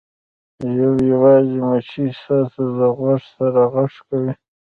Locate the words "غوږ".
2.97-3.21